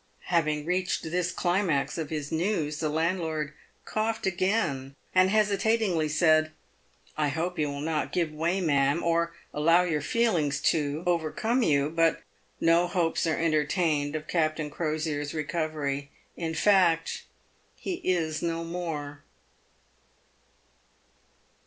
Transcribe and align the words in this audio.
Having 0.29 0.65
reached 0.65 1.03
this 1.03 1.31
climax 1.31 1.95
of 1.95 2.09
his 2.09 2.31
news, 2.31 2.79
the 2.79 2.89
landlord 2.89 3.53
coughed 3.85 4.25
again, 4.25 4.95
and 5.13 5.29
hesitatingly 5.29 6.09
said," 6.09 6.51
I 7.17 7.27
hope 7.27 7.59
you 7.59 7.69
will 7.69 7.81
not 7.81 8.11
give 8.11 8.31
way, 8.31 8.61
ma'am— 8.61 9.03
or 9.03 9.35
allow 9.53 9.83
your 9.83 10.01
feelings 10.01 10.59
to— 10.71 11.03
over 11.05 11.29
come 11.29 11.61
you, 11.61 11.87
but 11.91 12.23
no 12.59 12.87
hopes 12.87 13.27
are 13.27 13.37
entertained 13.37 14.15
of 14.15 14.27
Captain 14.27 14.71
Crosier' 14.71 15.21
s 15.21 15.35
re 15.35 15.45
covery— 15.45 16.07
in 16.35 16.55
fact, 16.55 17.25
he 17.75 17.97
is 18.03 18.41
no 18.41 18.63
more." 18.63 19.21